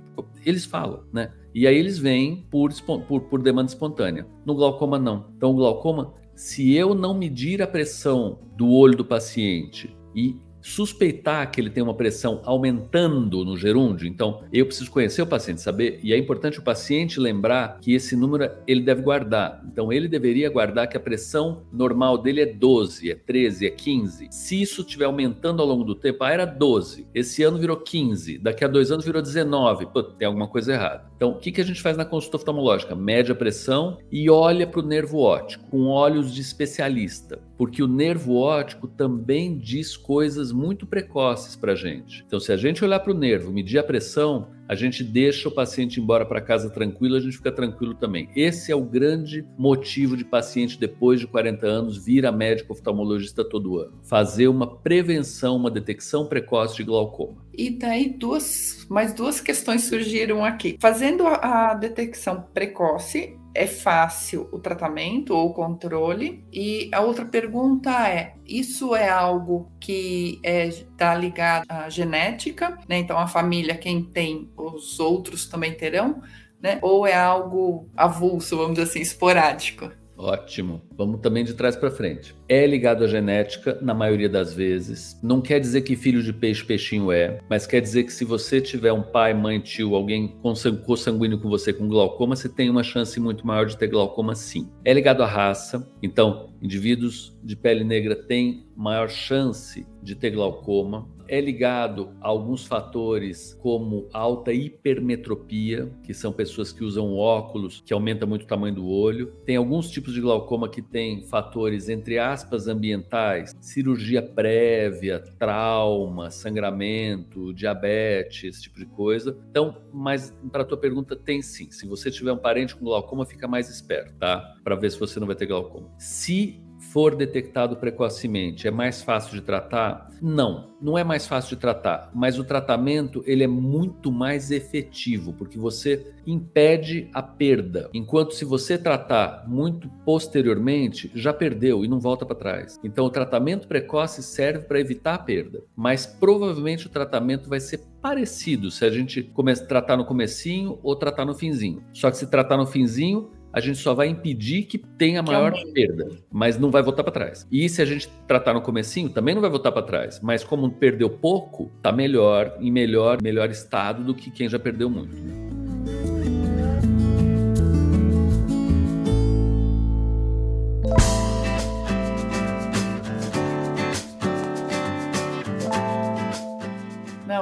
Eles 0.46 0.64
falam, 0.64 1.02
né? 1.12 1.32
E 1.52 1.66
aí 1.66 1.76
eles 1.76 1.98
vêm 1.98 2.46
por, 2.48 2.72
por, 3.08 3.22
por 3.22 3.42
demanda 3.42 3.68
espontânea. 3.68 4.24
No 4.46 4.54
glaucoma, 4.54 5.00
não. 5.00 5.26
Então, 5.36 5.50
o 5.50 5.54
glaucoma, 5.54 6.14
se 6.32 6.72
eu 6.74 6.94
não 6.94 7.12
medir 7.12 7.60
a 7.60 7.66
pressão 7.66 8.38
do 8.56 8.70
olho 8.70 8.96
do 8.96 9.04
paciente 9.04 9.96
e 10.14 10.36
suspeitar 10.68 11.50
que 11.50 11.60
ele 11.60 11.70
tem 11.70 11.82
uma 11.82 11.94
pressão 11.94 12.40
aumentando 12.44 13.44
no 13.44 13.56
gerúndio, 13.56 14.06
então 14.06 14.42
eu 14.52 14.66
preciso 14.66 14.90
conhecer 14.90 15.22
o 15.22 15.26
paciente, 15.26 15.60
saber, 15.60 16.00
e 16.02 16.12
é 16.12 16.18
importante 16.18 16.58
o 16.58 16.62
paciente 16.62 17.18
lembrar 17.18 17.78
que 17.80 17.94
esse 17.94 18.14
número 18.14 18.50
ele 18.66 18.82
deve 18.82 19.02
guardar. 19.02 19.62
Então 19.70 19.92
ele 19.92 20.08
deveria 20.08 20.50
guardar 20.50 20.88
que 20.88 20.96
a 20.96 21.00
pressão 21.00 21.62
normal 21.72 22.18
dele 22.18 22.40
é 22.42 22.46
12, 22.46 23.10
é 23.10 23.14
13, 23.14 23.66
é 23.66 23.70
15. 23.70 24.28
Se 24.30 24.60
isso 24.60 24.82
estiver 24.82 25.06
aumentando 25.06 25.62
ao 25.62 25.68
longo 25.68 25.84
do 25.84 25.94
tempo, 25.94 26.22
ah, 26.24 26.30
era 26.30 26.44
12, 26.44 27.06
esse 27.14 27.42
ano 27.42 27.58
virou 27.58 27.76
15, 27.76 28.38
daqui 28.38 28.64
a 28.64 28.68
dois 28.68 28.90
anos 28.90 29.04
virou 29.04 29.22
19, 29.22 29.86
Pô, 29.86 30.02
tem 30.02 30.26
alguma 30.26 30.48
coisa 30.48 30.72
errada. 30.72 31.10
Então 31.16 31.30
o 31.30 31.36
que, 31.36 31.50
que 31.50 31.60
a 31.60 31.64
gente 31.64 31.82
faz 31.82 31.96
na 31.96 32.04
consulta 32.04 32.36
oftalmológica? 32.36 32.94
Mede 32.94 33.32
a 33.32 33.34
pressão 33.34 33.98
e 34.10 34.28
olha 34.28 34.66
para 34.66 34.80
o 34.80 34.86
nervo 34.86 35.18
óptico 35.18 35.68
com 35.70 35.86
olhos 35.86 36.32
de 36.32 36.40
especialista, 36.40 37.40
porque 37.58 37.82
o 37.82 37.88
nervo 37.88 38.36
óptico 38.36 38.86
também 38.86 39.58
diz 39.58 39.96
coisas 39.96 40.52
muito 40.52 40.86
precoces 40.86 41.56
para 41.56 41.72
a 41.72 41.76
gente. 41.76 42.24
Então, 42.24 42.38
se 42.38 42.52
a 42.52 42.56
gente 42.56 42.84
olhar 42.84 43.00
para 43.00 43.12
o 43.12 43.18
nervo, 43.18 43.52
medir 43.52 43.78
a 43.78 43.82
pressão, 43.82 44.46
a 44.68 44.76
gente 44.76 45.02
deixa 45.02 45.48
o 45.48 45.52
paciente 45.52 45.98
embora 45.98 46.24
para 46.24 46.40
casa 46.40 46.70
tranquilo, 46.70 47.16
a 47.16 47.20
gente 47.20 47.36
fica 47.36 47.50
tranquilo 47.50 47.94
também. 47.94 48.28
Esse 48.36 48.70
é 48.70 48.76
o 48.76 48.84
grande 48.84 49.44
motivo 49.58 50.16
de 50.16 50.24
paciente 50.24 50.78
depois 50.78 51.18
de 51.18 51.26
40 51.26 51.66
anos 51.66 52.04
vir 52.04 52.24
a 52.26 52.30
médico 52.30 52.74
oftalmologista 52.74 53.42
todo 53.42 53.78
ano. 53.78 53.98
Fazer 54.04 54.46
uma 54.46 54.66
prevenção, 54.66 55.56
uma 55.56 55.70
detecção 55.70 56.26
precoce 56.26 56.76
de 56.76 56.84
glaucoma. 56.84 57.38
E 57.52 57.70
daí 57.70 58.10
duas, 58.10 58.86
mais 58.88 59.12
duas 59.12 59.40
questões 59.40 59.84
surgiram 59.84 60.44
aqui. 60.44 60.76
Fazendo 60.78 61.26
a, 61.26 61.70
a 61.70 61.74
detecção 61.74 62.44
precoce, 62.54 63.36
é 63.58 63.66
fácil 63.66 64.48
o 64.52 64.58
tratamento 64.58 65.34
ou 65.34 65.48
o 65.48 65.52
controle? 65.52 66.44
E 66.52 66.88
a 66.92 67.00
outra 67.00 67.24
pergunta 67.24 68.08
é: 68.08 68.34
isso 68.46 68.94
é 68.94 69.08
algo 69.08 69.72
que 69.80 70.40
está 70.44 70.48
é, 70.48 70.70
tá 70.96 71.14
ligado 71.14 71.66
à 71.68 71.88
genética, 71.90 72.78
né? 72.88 72.98
Então 72.98 73.18
a 73.18 73.26
família, 73.26 73.76
quem 73.76 74.02
tem, 74.02 74.48
os 74.56 75.00
outros 75.00 75.46
também 75.46 75.74
terão, 75.74 76.22
né? 76.62 76.78
Ou 76.82 77.06
é 77.06 77.14
algo 77.14 77.88
avulso, 77.96 78.56
vamos 78.56 78.74
dizer 78.74 78.88
assim, 78.88 79.00
esporádico? 79.00 79.90
Ótimo. 80.18 80.82
Vamos 80.96 81.20
também 81.20 81.44
de 81.44 81.54
trás 81.54 81.76
para 81.76 81.92
frente. 81.92 82.34
É 82.48 82.66
ligado 82.66 83.04
à 83.04 83.06
genética, 83.06 83.78
na 83.80 83.94
maioria 83.94 84.28
das 84.28 84.52
vezes. 84.52 85.18
Não 85.22 85.40
quer 85.40 85.60
dizer 85.60 85.82
que 85.82 85.94
filho 85.94 86.22
de 86.22 86.32
peixe, 86.32 86.64
peixinho 86.64 87.12
é, 87.12 87.38
mas 87.48 87.66
quer 87.68 87.80
dizer 87.80 88.02
que 88.02 88.12
se 88.12 88.24
você 88.24 88.60
tiver 88.60 88.92
um 88.92 89.02
pai, 89.02 89.32
mãe, 89.32 89.60
tio, 89.60 89.94
alguém 89.94 90.36
consanguíneo 90.84 91.38
com 91.38 91.48
você 91.48 91.72
com 91.72 91.86
glaucoma, 91.86 92.34
você 92.34 92.48
tem 92.48 92.68
uma 92.68 92.82
chance 92.82 93.20
muito 93.20 93.46
maior 93.46 93.64
de 93.66 93.78
ter 93.78 93.86
glaucoma 93.86 94.34
sim. 94.34 94.68
É 94.84 94.92
ligado 94.92 95.22
à 95.22 95.26
raça, 95.26 95.88
então 96.02 96.52
indivíduos 96.60 97.38
de 97.44 97.54
pele 97.54 97.84
negra 97.84 98.16
têm 98.16 98.66
maior 98.76 99.08
chance 99.08 99.86
de 100.02 100.16
ter 100.16 100.30
glaucoma 100.30 101.08
é 101.28 101.40
ligado 101.40 102.14
a 102.20 102.28
alguns 102.28 102.66
fatores 102.66 103.54
como 103.60 104.08
alta 104.12 104.52
hipermetropia, 104.52 105.92
que 106.02 106.14
são 106.14 106.32
pessoas 106.32 106.72
que 106.72 106.82
usam 106.82 107.14
óculos, 107.14 107.82
que 107.84 107.92
aumenta 107.92 108.26
muito 108.26 108.42
o 108.42 108.46
tamanho 108.46 108.74
do 108.74 108.88
olho. 108.88 109.32
Tem 109.44 109.56
alguns 109.56 109.90
tipos 109.90 110.14
de 110.14 110.20
glaucoma 110.20 110.68
que 110.68 110.82
têm 110.82 111.22
fatores, 111.22 111.88
entre 111.88 112.18
aspas, 112.18 112.66
ambientais, 112.66 113.54
cirurgia 113.60 114.22
prévia, 114.22 115.18
trauma, 115.38 116.30
sangramento, 116.30 117.52
diabetes, 117.52 118.44
esse 118.44 118.62
tipo 118.62 118.78
de 118.78 118.86
coisa. 118.86 119.38
Então, 119.50 119.76
mas 119.92 120.34
para 120.50 120.62
a 120.62 120.64
tua 120.64 120.78
pergunta, 120.78 121.14
tem 121.14 121.42
sim. 121.42 121.70
Se 121.70 121.86
você 121.86 122.10
tiver 122.10 122.32
um 122.32 122.38
parente 122.38 122.74
com 122.74 122.84
glaucoma, 122.84 123.26
fica 123.26 123.46
mais 123.46 123.68
esperto, 123.68 124.14
tá? 124.18 124.56
Para 124.64 124.76
ver 124.76 124.90
se 124.90 124.98
você 124.98 125.20
não 125.20 125.26
vai 125.26 125.36
ter 125.36 125.46
glaucoma. 125.46 125.90
Se 125.98 126.60
for 126.92 127.14
detectado 127.14 127.76
precocemente, 127.76 128.66
é 128.66 128.70
mais 128.70 129.02
fácil 129.02 129.32
de 129.32 129.42
tratar? 129.42 130.08
Não, 130.20 130.70
não 130.80 130.98
é 130.98 131.04
mais 131.04 131.26
fácil 131.26 131.56
de 131.56 131.60
tratar, 131.60 132.10
mas 132.14 132.38
o 132.38 132.44
tratamento 132.44 133.22
ele 133.26 133.44
é 133.44 133.46
muito 133.46 134.10
mais 134.10 134.50
efetivo, 134.50 135.32
porque 135.32 135.58
você 135.58 136.12
impede 136.26 137.08
a 137.12 137.22
perda. 137.22 137.88
Enquanto 137.94 138.34
se 138.34 138.44
você 138.44 138.76
tratar 138.76 139.44
muito 139.48 139.88
posteriormente, 140.04 141.10
já 141.14 141.32
perdeu 141.32 141.84
e 141.84 141.88
não 141.88 142.00
volta 142.00 142.26
para 142.26 142.36
trás. 142.36 142.78
Então 142.82 143.04
o 143.04 143.10
tratamento 143.10 143.68
precoce 143.68 144.22
serve 144.22 144.64
para 144.64 144.80
evitar 144.80 145.14
a 145.14 145.18
perda, 145.18 145.62
mas 145.76 146.06
provavelmente 146.06 146.86
o 146.86 146.90
tratamento 146.90 147.48
vai 147.48 147.60
ser 147.60 147.80
parecido 148.00 148.70
se 148.70 148.84
a 148.84 148.90
gente 148.90 149.22
começar 149.22 149.64
a 149.64 149.68
tratar 149.68 149.96
no 149.96 150.04
comecinho 150.04 150.78
ou 150.82 150.96
tratar 150.96 151.24
no 151.24 151.34
finzinho. 151.34 151.82
Só 151.92 152.10
que 152.10 152.16
se 152.16 152.26
tratar 152.26 152.56
no 152.56 152.66
finzinho, 152.66 153.30
a 153.52 153.60
gente 153.60 153.78
só 153.78 153.94
vai 153.94 154.08
impedir 154.08 154.62
que 154.62 154.78
tenha 154.78 155.22
maior 155.22 155.52
perda, 155.72 156.08
mas 156.30 156.58
não 156.58 156.70
vai 156.70 156.82
voltar 156.82 157.02
para 157.02 157.12
trás. 157.12 157.46
E 157.50 157.68
se 157.68 157.80
a 157.80 157.84
gente 157.84 158.08
tratar 158.26 158.54
no 158.54 158.60
comecinho, 158.60 159.08
também 159.08 159.34
não 159.34 159.40
vai 159.40 159.50
voltar 159.50 159.72
para 159.72 159.82
trás, 159.82 160.20
mas 160.22 160.44
como 160.44 160.70
perdeu 160.70 161.08
pouco, 161.08 161.70
tá 161.82 161.90
melhor, 161.90 162.56
em 162.60 162.70
melhor, 162.70 163.18
melhor 163.22 163.50
estado 163.50 164.04
do 164.04 164.14
que 164.14 164.30
quem 164.30 164.48
já 164.48 164.58
perdeu 164.58 164.90
muito. 164.90 165.47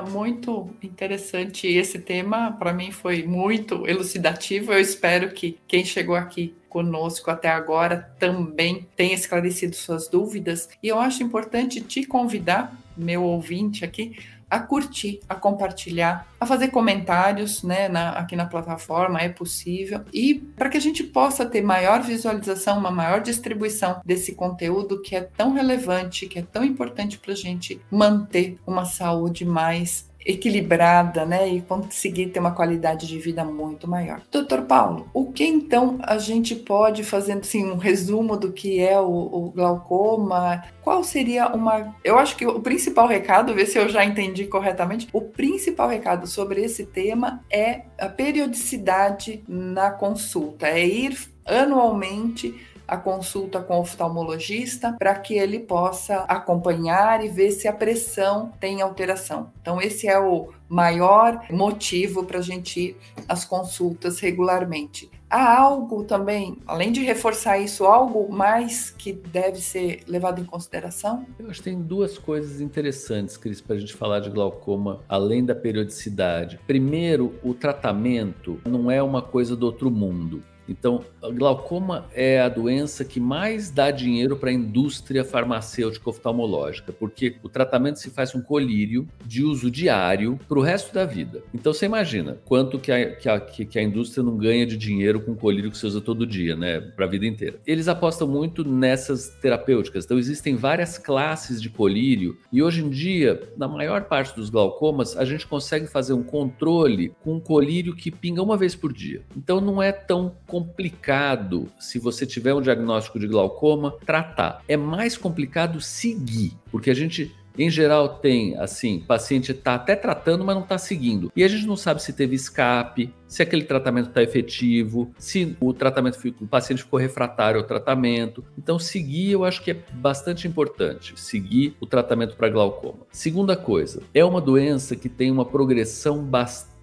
Muito 0.07 0.71
interessante 0.83 1.67
esse 1.67 1.99
tema. 1.99 2.53
Para 2.53 2.73
mim 2.73 2.91
foi 2.91 3.25
muito 3.25 3.87
elucidativo. 3.87 4.73
Eu 4.73 4.81
espero 4.81 5.33
que 5.33 5.59
quem 5.67 5.85
chegou 5.85 6.17
aqui 6.17 6.55
conosco 6.69 7.31
até 7.31 7.49
agora 7.49 8.11
também 8.19 8.87
tenha 8.95 9.15
esclarecido 9.15 9.75
suas 9.75 10.09
dúvidas. 10.09 10.69
E 10.83 10.89
eu 10.89 10.99
acho 10.99 11.23
importante 11.23 11.81
te 11.81 12.05
convidar, 12.05 12.77
meu 12.97 13.23
ouvinte 13.23 13.85
aqui, 13.85 14.17
a 14.51 14.61
curtir, 14.61 15.21
a 15.29 15.35
compartilhar, 15.35 16.27
a 16.41 16.47
fazer 16.47 16.69
comentários 16.69 17.63
né, 17.63 17.89
na, 17.89 18.11
aqui 18.11 18.37
na 18.37 18.47
plataforma, 18.47 19.21
é 19.21 19.29
possível. 19.29 20.03
E 20.13 20.35
para 20.35 20.69
que 20.69 20.77
a 20.77 20.81
gente 20.81 21.03
possa 21.03 21.45
ter 21.45 21.63
maior 21.63 22.03
visualização, 22.03 22.79
uma 22.79 22.91
maior 22.91 23.21
distribuição 23.21 24.01
desse 24.05 24.35
conteúdo 24.35 25.03
que 25.03 25.17
é 25.17 25.21
tão 25.21 25.53
relevante, 25.53 26.27
que 26.27 26.39
é 26.39 26.43
tão 26.43 26.65
importante 26.65 27.19
para 27.19 27.33
a 27.33 27.37
gente 27.37 27.81
manter 27.91 28.57
uma 28.67 28.85
saúde 28.85 29.45
mais 29.45 30.06
equilibrada, 30.27 31.25
né, 31.25 31.49
e 31.49 31.63
conseguir 31.63 32.27
ter 32.27 32.41
uma 32.41 32.51
qualidade 32.51 33.07
de 33.07 33.19
vida 33.19 33.45
muito 33.45 33.89
maior. 33.89 34.21
Doutor 34.31 34.63
Paulo, 34.63 35.09
o 35.15 35.31
que 35.33 35.45
então 35.45 35.99
a 36.03 36.19
gente 36.19 36.57
pode 36.57 37.05
fazendo 37.05 37.41
assim 37.41 37.65
um 37.65 37.77
resumo 37.77 38.37
do 38.37 38.53
que 38.53 38.81
é 38.81 38.99
o, 39.01 39.09
o, 39.09 39.53
glaucoma? 39.55 40.65
Qual 40.83 41.05
seria 41.05 41.49
uma? 41.49 41.95
Eu 42.03 42.19
acho 42.19 42.37
que 42.37 42.47
o 42.47 42.61
principal 42.61 43.07
recado, 43.07 43.55
ver 43.55 43.67
se 43.67 43.79
eu 43.79 43.89
já 43.89 44.05
entendi 44.05 44.47
corretamente, 44.47 45.09
o 45.13 45.21
principal 45.21 45.89
recado 45.89 46.27
sobre 46.27 46.63
esse 46.63 46.85
tema 46.85 47.45
é 47.51 47.83
a 47.99 48.09
periodicidade 48.09 49.45
na 49.47 49.91
consulta, 49.91 50.67
é 50.67 50.85
ir 50.85 51.17
anualmente 51.45 52.55
a 52.87 52.97
consulta 52.97 53.61
com 53.61 53.77
o 53.77 53.81
oftalmologista 53.81 54.95
para 54.99 55.15
que 55.15 55.35
ele 55.35 55.59
possa 55.59 56.19
acompanhar 56.29 57.25
e 57.25 57.29
ver 57.29 57.51
se 57.51 57.67
a 57.67 57.73
pressão 57.73 58.53
tem 58.61 58.83
alteração. 58.83 59.51
Então, 59.61 59.81
esse 59.81 60.07
é 60.07 60.19
o 60.19 60.51
maior 60.69 61.45
motivo 61.51 62.25
para 62.25 62.39
a 62.39 62.43
gente 62.43 62.81
ir 62.81 62.97
às 63.29 63.45
consultas 63.45 64.21
regularmente. 64.21 65.11
Há 65.29 65.59
algo 65.59 66.05
também, 66.05 66.59
além 66.67 66.93
de 66.93 67.03
reforçar 67.03 67.59
isso, 67.59 67.85
algo 67.85 68.33
mais 68.33 68.91
que 68.91 69.13
deve 69.13 69.59
ser 69.59 70.05
levado 70.07 70.41
em 70.41 70.45
consideração? 70.45 71.27
Eu 71.37 71.51
acho 71.51 71.59
que 71.59 71.71
tem 71.71 71.83
duas 71.83 72.17
coisas 72.17 72.61
interessantes, 72.61 73.37
Cris, 73.37 73.61
para 73.61 73.75
a 73.75 73.79
gente 73.79 73.93
falar 73.93 74.21
de 74.21 74.31
glaucoma, 74.31 75.01
além 75.09 75.45
da 75.45 75.55
periodicidade. 75.55 76.61
Primeiro, 76.65 77.35
o 77.43 77.53
tratamento 77.55 78.61
não 78.65 78.89
é 78.89 79.03
uma 79.03 79.21
coisa 79.21 79.57
do 79.57 79.67
outro 79.67 79.91
mundo. 79.91 80.43
Então, 80.69 81.05
glaucoma 81.35 82.07
é 82.15 82.41
a 82.41 82.49
doença 82.49 83.05
que 83.05 83.21
mais 83.21 83.71
dá 83.71 83.91
dinheiro 83.91 84.37
para 84.37 84.51
a 84.51 84.53
indústria 84.53 85.25
farmacêutica 85.25 86.11
oftalmológica, 86.11 86.93
porque 86.93 87.37
o 87.43 87.49
tratamento 87.49 87.99
se 87.99 88.11
faz 88.11 88.33
com 88.33 88.41
colírio 88.41 89.09
de 89.25 89.43
uso 89.43 89.71
diário 89.71 90.39
para 90.49 90.59
o 90.59 90.63
resto 90.63 90.93
da 90.95 91.05
vida. 91.05 91.43
Então, 91.55 91.73
você 91.73 91.87
imagina 91.87 92.39
quanto 92.45 92.79
que 92.79 92.93
a, 92.93 93.15
que, 93.15 93.29
a, 93.29 93.41
que 93.41 93.79
a 93.79 93.83
indústria 93.83 94.23
não 94.23 94.37
ganha 94.37 94.67
de 94.67 94.77
dinheiro 94.77 95.21
com 95.21 95.35
colírio 95.35 95.71
que 95.71 95.79
você 95.79 95.87
usa 95.87 96.01
todo 96.01 96.27
dia, 96.27 96.57
né, 96.57 96.81
para 96.81 97.05
a 97.05 97.09
vida 97.09 97.27
inteira. 97.27 97.61
Eles 97.67 97.89
apostam 97.89 98.27
muito 98.27 98.65
nessas 98.65 99.29
terapêuticas. 99.41 100.05
Então, 100.05 100.19
existem 100.19 100.57
várias 100.57 100.99
classes 100.99 101.61
de 101.61 101.71
colírio 101.71 102.39
e 102.53 102.63
hoje 102.63 102.85
em 102.85 102.91
dia, 102.91 103.41
na 103.57 103.69
maior 103.69 104.05
parte 104.05 104.35
dos 104.35 104.51
glaucomas, 104.51 105.17
a 105.17 105.25
gente 105.25 105.47
consegue 105.47 105.87
fazer 105.87 106.13
um 106.13 106.23
controle 106.23 107.13
com 107.23 107.35
um 107.35 107.41
colírio 107.41 107.95
que 107.95 108.11
pinga 108.11 108.43
uma 108.43 108.57
vez 108.57 108.75
por 108.75 108.93
dia. 108.93 109.23
Então, 109.37 109.61
não 109.61 109.83
é 109.83 109.93
tão 109.93 110.35
complicado, 110.57 111.69
se 111.79 111.99
você 111.99 112.25
tiver 112.25 112.55
um 112.55 112.63
diagnóstico 112.63 113.19
de 113.19 113.27
glaucoma, 113.27 113.95
tratar. 114.07 114.63
É 114.67 114.75
mais 114.75 115.15
complicado 115.15 115.83
seguir, 115.83 116.55
porque 116.71 116.91
a 116.91 116.95
gente 116.95 117.31
em 117.59 117.71
geral 117.71 118.19
tem 118.19 118.57
assim, 118.59 119.01
paciente 119.01 119.53
está 119.53 119.75
até 119.75 119.97
tratando, 119.97 120.45
mas 120.45 120.55
não 120.55 120.63
está 120.63 120.77
seguindo. 120.77 121.31
E 121.35 121.43
a 121.43 121.49
gente 121.49 121.67
não 121.67 121.77
sabe 121.77 122.03
se 122.03 122.13
teve 122.13 122.35
escape, 122.35 123.13
se 123.27 123.43
aquele 123.43 123.65
tratamento 123.65 124.09
está 124.09 124.23
efetivo, 124.23 125.11
se 125.19 125.57
o 125.61 125.73
tratamento 125.73 126.19
o 126.41 126.47
paciente 126.47 126.83
ficou 126.83 126.99
refratário 126.99 127.61
ao 127.61 127.67
tratamento. 127.67 128.45
Então, 128.59 128.79
seguir 128.79 129.33
eu 129.33 129.45
acho 129.45 129.63
que 129.63 129.71
é 129.71 129.83
bastante 129.93 130.47
importante. 130.47 131.19
Seguir 131.19 131.77
o 131.81 131.87
tratamento 131.87 132.37
para 132.37 132.49
glaucoma. 132.49 133.07
Segunda 133.11 133.57
coisa, 133.57 134.03
é 134.13 134.25
uma 134.25 134.41
doença 134.41 134.95
que 134.95 135.09
tem 135.09 135.31
uma 135.31 135.45
progressão 135.45 136.23
bastante 136.23 136.76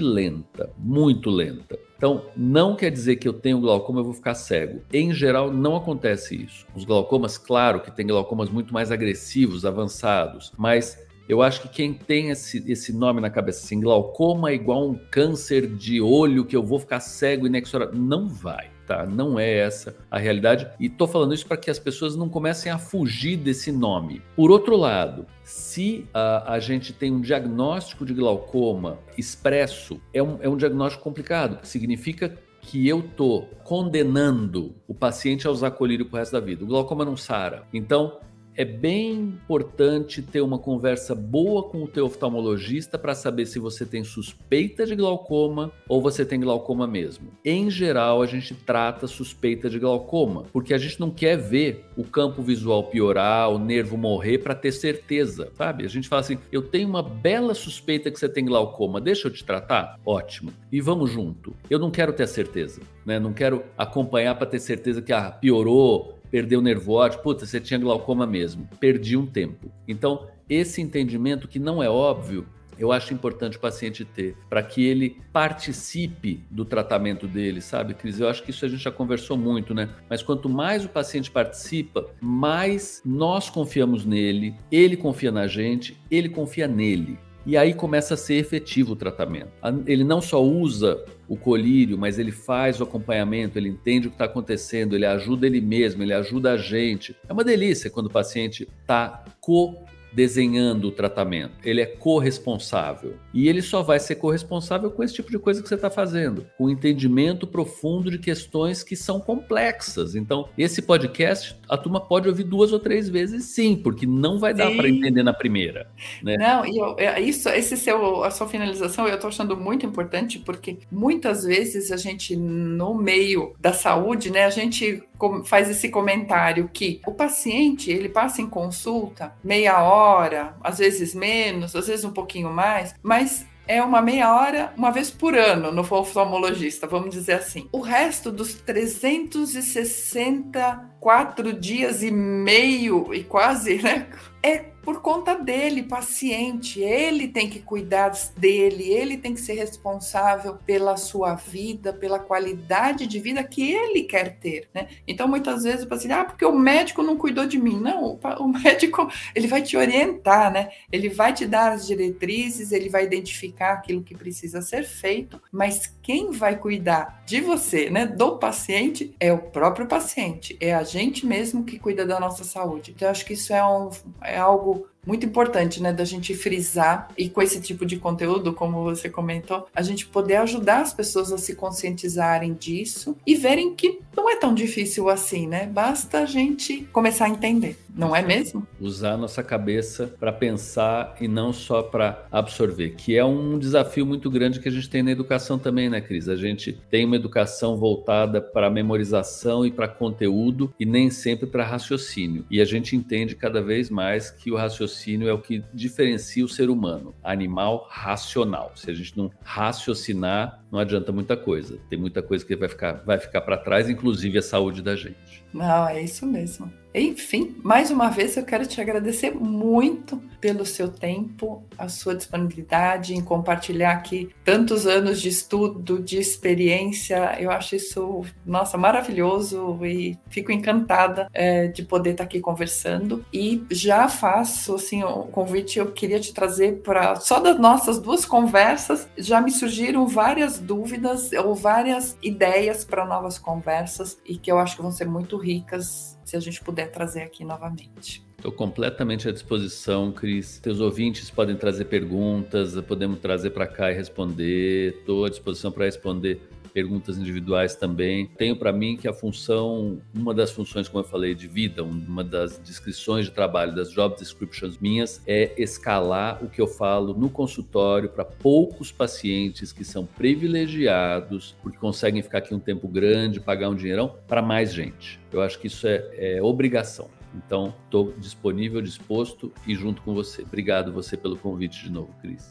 lenta, 0.00 0.70
muito 0.78 1.30
lenta. 1.30 1.78
Então, 1.96 2.26
não 2.36 2.76
quer 2.76 2.90
dizer 2.90 3.16
que 3.16 3.26
eu 3.26 3.32
tenho 3.32 3.60
glaucoma 3.60 4.00
eu 4.00 4.04
vou 4.04 4.12
ficar 4.12 4.34
cego. 4.34 4.82
Em 4.92 5.12
geral, 5.14 5.50
não 5.52 5.76
acontece 5.76 6.36
isso. 6.36 6.66
Os 6.74 6.84
glaucomas, 6.84 7.38
claro 7.38 7.80
que 7.80 7.90
tem 7.90 8.06
glaucomas 8.06 8.50
muito 8.50 8.74
mais 8.74 8.92
agressivos, 8.92 9.64
avançados, 9.64 10.52
mas 10.58 10.98
eu 11.28 11.42
acho 11.42 11.62
que 11.62 11.68
quem 11.68 11.94
tem 11.94 12.30
esse, 12.30 12.62
esse 12.70 12.92
nome 12.92 13.20
na 13.20 13.30
cabeça, 13.30 13.64
assim, 13.64 13.80
glaucoma 13.80 14.50
é 14.50 14.54
igual 14.54 14.88
um 14.88 14.94
câncer 15.10 15.66
de 15.66 16.00
olho 16.00 16.44
que 16.44 16.54
eu 16.54 16.62
vou 16.62 16.78
ficar 16.78 17.00
cego 17.00 17.46
inexorável, 17.46 17.98
não 17.98 18.28
vai 18.28 18.75
tá? 18.86 19.04
Não 19.04 19.38
é 19.38 19.58
essa 19.58 19.96
a 20.10 20.18
realidade. 20.18 20.68
E 20.78 20.88
tô 20.88 21.06
falando 21.06 21.34
isso 21.34 21.46
para 21.46 21.56
que 21.56 21.70
as 21.70 21.78
pessoas 21.78 22.16
não 22.16 22.28
comecem 22.28 22.70
a 22.70 22.78
fugir 22.78 23.36
desse 23.36 23.72
nome. 23.72 24.22
Por 24.34 24.50
outro 24.50 24.76
lado, 24.76 25.26
se 25.42 26.06
a, 26.14 26.54
a 26.54 26.60
gente 26.60 26.92
tem 26.92 27.12
um 27.12 27.20
diagnóstico 27.20 28.04
de 28.04 28.14
glaucoma 28.14 28.98
expresso, 29.18 30.00
é 30.14 30.22
um, 30.22 30.38
é 30.40 30.48
um 30.48 30.56
diagnóstico 30.56 31.04
complicado, 31.04 31.60
que 31.60 31.68
significa 31.68 32.36
que 32.60 32.88
eu 32.88 33.00
tô 33.00 33.42
condenando 33.62 34.74
o 34.88 34.94
paciente 34.94 35.46
a 35.46 35.50
usar 35.50 35.70
colírio 35.70 36.06
pro 36.06 36.18
resto 36.18 36.32
da 36.32 36.40
vida. 36.40 36.64
O 36.64 36.66
glaucoma 36.66 37.04
não 37.04 37.16
sara. 37.16 37.64
Então, 37.72 38.18
é 38.56 38.64
bem 38.64 39.12
importante 39.12 40.22
ter 40.22 40.40
uma 40.40 40.58
conversa 40.58 41.14
boa 41.14 41.62
com 41.64 41.82
o 41.82 41.86
teu 41.86 42.06
oftalmologista 42.06 42.98
para 42.98 43.14
saber 43.14 43.46
se 43.46 43.58
você 43.58 43.84
tem 43.84 44.02
suspeita 44.02 44.86
de 44.86 44.96
glaucoma 44.96 45.70
ou 45.88 46.00
você 46.00 46.24
tem 46.24 46.40
glaucoma 46.40 46.86
mesmo. 46.86 47.28
Em 47.44 47.70
geral, 47.70 48.22
a 48.22 48.26
gente 48.26 48.54
trata 48.54 49.06
suspeita 49.06 49.68
de 49.68 49.78
glaucoma, 49.78 50.44
porque 50.52 50.72
a 50.72 50.78
gente 50.78 50.98
não 50.98 51.10
quer 51.10 51.36
ver 51.36 51.84
o 51.96 52.04
campo 52.04 52.42
visual 52.42 52.84
piorar, 52.84 53.50
o 53.50 53.58
nervo 53.58 53.96
morrer 53.96 54.38
para 54.38 54.54
ter 54.54 54.72
certeza, 54.72 55.50
sabe? 55.54 55.84
A 55.84 55.88
gente 55.88 56.08
fala 56.08 56.20
assim: 56.20 56.38
"Eu 56.50 56.62
tenho 56.62 56.88
uma 56.88 57.02
bela 57.02 57.54
suspeita 57.54 58.10
que 58.10 58.18
você 58.18 58.28
tem 58.28 58.44
glaucoma, 58.44 59.00
deixa 59.00 59.28
eu 59.28 59.32
te 59.32 59.44
tratar?" 59.44 59.98
Ótimo. 60.04 60.52
E 60.72 60.80
vamos 60.80 61.10
junto. 61.10 61.54
Eu 61.68 61.78
não 61.78 61.90
quero 61.90 62.12
ter 62.12 62.26
certeza, 62.26 62.80
né? 63.04 63.18
Não 63.18 63.32
quero 63.32 63.64
acompanhar 63.76 64.34
para 64.34 64.46
ter 64.46 64.60
certeza 64.60 65.02
que 65.02 65.12
ah, 65.12 65.30
piorou, 65.30 66.15
perdeu 66.36 66.58
o 66.58 66.62
nervo 66.62 66.92
óptico, 66.92 67.22
puta, 67.22 67.46
você 67.46 67.58
tinha 67.58 67.80
glaucoma 67.80 68.26
mesmo, 68.26 68.68
perdi 68.78 69.16
um 69.16 69.24
tempo. 69.24 69.72
Então, 69.88 70.26
esse 70.50 70.82
entendimento 70.82 71.48
que 71.48 71.58
não 71.58 71.82
é 71.82 71.88
óbvio, 71.88 72.46
eu 72.78 72.92
acho 72.92 73.14
importante 73.14 73.56
o 73.56 73.60
paciente 73.60 74.04
ter, 74.04 74.36
para 74.46 74.62
que 74.62 74.84
ele 74.84 75.16
participe 75.32 76.44
do 76.50 76.62
tratamento 76.62 77.26
dele, 77.26 77.62
sabe, 77.62 77.94
Cris? 77.94 78.20
Eu 78.20 78.28
acho 78.28 78.42
que 78.42 78.50
isso 78.50 78.66
a 78.66 78.68
gente 78.68 78.82
já 78.82 78.90
conversou 78.90 79.38
muito, 79.38 79.72
né? 79.72 79.88
Mas 80.10 80.22
quanto 80.22 80.46
mais 80.46 80.84
o 80.84 80.90
paciente 80.90 81.30
participa, 81.30 82.06
mais 82.20 83.00
nós 83.02 83.48
confiamos 83.48 84.04
nele, 84.04 84.54
ele 84.70 84.94
confia 84.94 85.32
na 85.32 85.46
gente, 85.46 85.96
ele 86.10 86.28
confia 86.28 86.68
nele. 86.68 87.18
E 87.46 87.56
aí 87.56 87.72
começa 87.72 88.12
a 88.12 88.16
ser 88.16 88.34
efetivo 88.34 88.92
o 88.92 88.96
tratamento. 88.96 89.52
Ele 89.86 90.04
não 90.04 90.20
só 90.20 90.44
usa 90.44 91.02
o 91.28 91.36
colírio, 91.36 91.98
mas 91.98 92.18
ele 92.18 92.32
faz 92.32 92.80
o 92.80 92.84
acompanhamento, 92.84 93.58
ele 93.58 93.68
entende 93.68 94.06
o 94.06 94.10
que 94.10 94.14
está 94.14 94.26
acontecendo, 94.26 94.94
ele 94.94 95.06
ajuda 95.06 95.46
ele 95.46 95.60
mesmo, 95.60 96.02
ele 96.02 96.12
ajuda 96.12 96.52
a 96.52 96.56
gente. 96.56 97.16
É 97.28 97.32
uma 97.32 97.44
delícia 97.44 97.90
quando 97.90 98.06
o 98.06 98.10
paciente 98.10 98.68
está 98.82 99.24
co 99.40 99.86
desenhando 100.16 100.88
o 100.88 100.90
tratamento. 100.90 101.52
Ele 101.62 101.82
é 101.82 101.84
corresponsável. 101.84 103.16
E 103.34 103.50
ele 103.50 103.60
só 103.60 103.82
vai 103.82 104.00
ser 104.00 104.14
corresponsável 104.14 104.90
com 104.90 105.04
esse 105.04 105.12
tipo 105.12 105.30
de 105.30 105.38
coisa 105.38 105.62
que 105.62 105.68
você 105.68 105.74
está 105.74 105.90
fazendo, 105.90 106.46
com 106.56 106.64
um 106.64 106.70
entendimento 106.70 107.46
profundo 107.46 108.10
de 108.10 108.18
questões 108.18 108.82
que 108.82 108.96
são 108.96 109.20
complexas. 109.20 110.14
Então, 110.14 110.48
esse 110.56 110.80
podcast, 110.80 111.54
a 111.68 111.76
turma 111.76 112.00
pode 112.00 112.28
ouvir 112.30 112.44
duas 112.44 112.72
ou 112.72 112.78
três 112.78 113.10
vezes, 113.10 113.44
sim, 113.44 113.76
porque 113.76 114.06
não 114.06 114.38
vai 114.38 114.54
dar 114.54 114.74
para 114.74 114.88
entender 114.88 115.22
na 115.22 115.34
primeira. 115.34 115.86
Né? 116.22 116.38
Não, 116.38 116.64
e 116.64 116.78
eu, 116.78 116.96
é, 116.98 117.20
isso, 117.20 117.50
esse 117.50 117.76
seu, 117.76 118.24
a 118.24 118.30
sua 118.30 118.48
finalização, 118.48 119.06
eu 119.06 119.16
estou 119.16 119.28
achando 119.28 119.54
muito 119.54 119.84
importante, 119.84 120.38
porque 120.38 120.78
muitas 120.90 121.44
vezes 121.44 121.92
a 121.92 121.98
gente, 121.98 122.34
no 122.34 122.94
meio 122.94 123.54
da 123.60 123.74
saúde, 123.74 124.30
né, 124.30 124.46
a 124.46 124.50
gente 124.50 125.02
faz 125.44 125.70
esse 125.70 125.88
comentário 125.88 126.68
que 126.72 127.00
o 127.06 127.12
paciente 127.12 127.90
ele 127.90 128.08
passa 128.08 128.42
em 128.42 128.48
consulta 128.48 129.34
meia 129.42 129.82
hora, 129.82 130.56
às 130.62 130.78
vezes 130.78 131.14
menos, 131.14 131.74
às 131.74 131.86
vezes 131.86 132.04
um 132.04 132.12
pouquinho 132.12 132.50
mais, 132.50 132.94
mas 133.02 133.46
é 133.68 133.82
uma 133.82 134.00
meia 134.00 134.32
hora, 134.32 134.72
uma 134.76 134.92
vez 134.92 135.10
por 135.10 135.36
ano 135.36 135.72
no 135.72 135.82
oftalmologista, 135.82 136.86
vamos 136.86 137.10
dizer 137.10 137.32
assim. 137.32 137.68
O 137.72 137.80
resto 137.80 138.30
dos 138.30 138.54
364 138.54 141.52
dias 141.52 142.00
e 142.02 142.10
meio 142.10 143.12
e 143.12 143.22
quase, 143.24 143.82
né? 143.82 144.06
É 144.42 144.64
por 144.86 145.02
conta 145.02 145.34
dele, 145.34 145.82
paciente. 145.82 146.80
Ele 146.80 147.26
tem 147.26 147.50
que 147.50 147.58
cuidar 147.58 148.12
dele, 148.36 148.84
ele 148.84 149.16
tem 149.16 149.34
que 149.34 149.40
ser 149.40 149.54
responsável 149.54 150.54
pela 150.64 150.96
sua 150.96 151.34
vida, 151.34 151.92
pela 151.92 152.20
qualidade 152.20 153.04
de 153.04 153.18
vida 153.18 153.42
que 153.42 153.72
ele 153.72 154.04
quer 154.04 154.36
ter, 154.38 154.68
né? 154.72 154.86
Então, 155.04 155.26
muitas 155.26 155.64
vezes 155.64 155.84
o 155.84 155.88
paciente, 155.88 156.12
ah, 156.12 156.24
porque 156.24 156.44
o 156.44 156.56
médico 156.56 157.02
não 157.02 157.16
cuidou 157.16 157.46
de 157.46 157.58
mim. 157.58 157.80
Não, 157.80 158.16
o 158.38 158.46
médico, 158.62 159.10
ele 159.34 159.48
vai 159.48 159.60
te 159.60 159.76
orientar, 159.76 160.52
né? 160.52 160.70
Ele 160.92 161.08
vai 161.08 161.32
te 161.32 161.46
dar 161.46 161.72
as 161.72 161.84
diretrizes, 161.84 162.70
ele 162.70 162.88
vai 162.88 163.04
identificar 163.04 163.72
aquilo 163.72 164.04
que 164.04 164.14
precisa 164.14 164.62
ser 164.62 164.84
feito, 164.84 165.42
mas 165.50 165.92
quem 166.06 166.30
vai 166.30 166.54
cuidar 166.56 167.20
de 167.26 167.40
você, 167.40 167.90
né, 167.90 168.06
do 168.06 168.38
paciente, 168.38 169.12
é 169.18 169.32
o 169.32 169.38
próprio 169.38 169.88
paciente, 169.88 170.56
é 170.60 170.72
a 170.72 170.84
gente 170.84 171.26
mesmo 171.26 171.64
que 171.64 171.80
cuida 171.80 172.06
da 172.06 172.20
nossa 172.20 172.44
saúde. 172.44 172.92
Então, 172.94 173.10
acho 173.10 173.26
que 173.26 173.32
isso 173.32 173.52
é, 173.52 173.66
um, 173.66 173.90
é 174.22 174.38
algo 174.38 174.86
muito 175.06 175.24
importante, 175.24 175.80
né, 175.80 175.92
da 175.92 176.04
gente 176.04 176.34
frisar 176.34 177.08
e 177.16 177.28
com 177.28 177.40
esse 177.40 177.60
tipo 177.60 177.86
de 177.86 177.96
conteúdo, 177.96 178.52
como 178.52 178.82
você 178.82 179.08
comentou, 179.08 179.66
a 179.74 179.80
gente 179.80 180.06
poder 180.06 180.36
ajudar 180.36 180.80
as 180.80 180.92
pessoas 180.92 181.32
a 181.32 181.38
se 181.38 181.54
conscientizarem 181.54 182.52
disso 182.54 183.16
e 183.24 183.36
verem 183.36 183.74
que 183.74 184.00
não 184.16 184.28
é 184.28 184.36
tão 184.36 184.52
difícil 184.54 185.08
assim, 185.08 185.46
né? 185.46 185.66
Basta 185.66 186.20
a 186.20 186.26
gente 186.26 186.88
começar 186.92 187.26
a 187.26 187.28
entender, 187.28 187.78
não 187.94 188.16
é 188.16 188.22
mesmo? 188.22 188.66
Usar 188.80 189.12
a 189.12 189.16
nossa 189.16 189.42
cabeça 189.42 190.12
para 190.18 190.32
pensar 190.32 191.14
e 191.20 191.28
não 191.28 191.52
só 191.52 191.82
para 191.82 192.26
absorver, 192.32 192.94
que 192.96 193.16
é 193.16 193.24
um 193.24 193.58
desafio 193.58 194.04
muito 194.04 194.30
grande 194.30 194.58
que 194.58 194.68
a 194.68 194.72
gente 194.72 194.88
tem 194.88 195.02
na 195.02 195.12
educação 195.12 195.58
também, 195.58 195.88
né, 195.88 196.00
Cris? 196.00 196.28
A 196.28 196.36
gente 196.36 196.72
tem 196.90 197.04
uma 197.04 197.16
educação 197.16 197.76
voltada 197.76 198.40
para 198.40 198.70
memorização 198.70 199.64
e 199.64 199.70
para 199.70 199.86
conteúdo 199.86 200.74
e 200.80 200.86
nem 200.86 201.10
sempre 201.10 201.46
para 201.46 201.64
raciocínio. 201.64 202.44
E 202.50 202.60
a 202.60 202.64
gente 202.64 202.96
entende 202.96 203.36
cada 203.36 203.62
vez 203.62 203.90
mais 203.90 204.30
que 204.30 204.50
o 204.50 204.56
raciocínio 204.56 204.95
é 205.28 205.32
o 205.32 205.38
que 205.40 205.64
diferencia 205.72 206.44
o 206.44 206.48
ser 206.48 206.70
humano, 206.70 207.14
animal 207.22 207.86
racional. 207.90 208.72
Se 208.74 208.90
a 208.90 208.94
gente 208.94 209.16
não 209.16 209.30
raciocinar, 209.42 210.64
não 210.70 210.78
adianta 210.78 211.12
muita 211.12 211.36
coisa. 211.36 211.78
Tem 211.88 211.98
muita 211.98 212.22
coisa 212.22 212.44
que 212.44 212.56
vai 212.56 212.68
ficar, 212.68 212.92
vai 213.04 213.18
ficar 213.18 213.40
para 213.42 213.56
trás, 213.56 213.88
inclusive 213.88 214.38
a 214.38 214.42
saúde 214.42 214.82
da 214.82 214.96
gente. 214.96 215.44
Não, 215.52 215.88
é 215.88 216.02
isso 216.02 216.26
mesmo. 216.26 216.70
Enfim, 216.98 217.54
mais 217.62 217.90
uma 217.90 218.08
vez 218.08 218.38
eu 218.38 218.42
quero 218.42 218.64
te 218.64 218.80
agradecer 218.80 219.30
muito 219.34 220.16
pelo 220.40 220.64
seu 220.64 220.88
tempo, 220.88 221.62
a 221.76 221.90
sua 221.90 222.14
disponibilidade 222.14 223.14
em 223.14 223.20
compartilhar 223.20 223.92
aqui 223.92 224.30
tantos 224.42 224.86
anos 224.86 225.20
de 225.20 225.28
estudo, 225.28 226.02
de 226.02 226.18
experiência. 226.18 227.36
Eu 227.38 227.50
acho 227.50 227.76
isso, 227.76 228.24
nossa, 228.46 228.78
maravilhoso 228.78 229.78
e 229.84 230.16
fico 230.30 230.50
encantada 230.50 231.28
é, 231.34 231.66
de 231.66 231.82
poder 231.82 232.12
estar 232.12 232.24
aqui 232.24 232.40
conversando. 232.40 233.22
E 233.30 233.62
já 233.70 234.08
faço 234.08 234.76
assim 234.76 235.04
o 235.04 235.24
convite, 235.24 235.78
eu 235.78 235.92
queria 235.92 236.18
te 236.18 236.32
trazer 236.32 236.80
para 236.80 237.16
só 237.16 237.40
das 237.40 237.58
nossas 237.58 237.98
duas 237.98 238.24
conversas 238.24 239.06
já 239.18 239.40
me 239.40 239.50
surgiram 239.50 240.06
várias 240.06 240.58
dúvidas 240.58 241.30
ou 241.32 241.54
várias 241.54 242.16
ideias 242.22 242.84
para 242.84 243.04
novas 243.04 243.38
conversas 243.38 244.18
e 244.24 244.38
que 244.38 244.50
eu 244.50 244.58
acho 244.58 244.76
que 244.76 244.82
vão 244.82 244.92
ser 244.92 245.06
muito 245.06 245.36
ricas 245.36 246.15
se 246.26 246.36
a 246.36 246.40
gente 246.40 246.60
puder 246.60 246.90
trazer 246.90 247.22
aqui 247.22 247.44
novamente. 247.44 248.20
Estou 248.36 248.50
completamente 248.50 249.28
à 249.28 249.32
disposição, 249.32 250.10
Cris. 250.10 250.58
Teus 250.58 250.80
ouvintes 250.80 251.30
podem 251.30 251.56
trazer 251.56 251.84
perguntas, 251.84 252.78
podemos 252.82 253.20
trazer 253.20 253.50
para 253.50 253.66
cá 253.66 253.92
e 253.92 253.94
responder. 253.94 254.96
Estou 254.98 255.24
à 255.24 255.30
disposição 255.30 255.70
para 255.70 255.84
responder 255.84 256.40
perguntas 256.76 257.16
individuais 257.16 257.74
também. 257.74 258.26
Tenho 258.36 258.54
para 258.54 258.70
mim 258.70 258.98
que 258.98 259.08
a 259.08 259.12
função, 259.14 259.98
uma 260.14 260.34
das 260.34 260.50
funções, 260.50 260.86
como 260.86 261.02
eu 261.02 261.08
falei, 261.08 261.34
de 261.34 261.48
vida, 261.48 261.82
uma 261.82 262.22
das 262.22 262.58
descrições 262.58 263.24
de 263.24 263.30
trabalho, 263.30 263.74
das 263.74 263.90
job 263.90 264.14
descriptions 264.14 264.76
minhas, 264.76 265.22
é 265.26 265.54
escalar 265.56 266.44
o 266.44 266.50
que 266.50 266.60
eu 266.60 266.66
falo 266.66 267.14
no 267.14 267.30
consultório 267.30 268.10
para 268.10 268.26
poucos 268.26 268.92
pacientes 268.92 269.72
que 269.72 269.86
são 269.86 270.04
privilegiados, 270.04 271.56
porque 271.62 271.78
conseguem 271.78 272.20
ficar 272.20 272.38
aqui 272.38 272.54
um 272.54 272.60
tempo 272.60 272.86
grande, 272.86 273.40
pagar 273.40 273.70
um 273.70 273.74
dinheirão, 273.74 274.14
para 274.28 274.42
mais 274.42 274.74
gente. 274.74 275.18
Eu 275.32 275.40
acho 275.40 275.58
que 275.58 275.68
isso 275.68 275.86
é, 275.86 276.10
é 276.12 276.42
obrigação. 276.42 277.15
Então, 277.36 277.74
estou 277.84 278.12
disponível, 278.18 278.80
disposto 278.80 279.52
e 279.66 279.74
junto 279.74 280.00
com 280.02 280.14
você. 280.14 280.42
Obrigado 280.42 280.92
você 280.92 281.16
pelo 281.16 281.36
convite 281.36 281.84
de 281.84 281.90
novo, 281.90 282.08
Cris. 282.20 282.48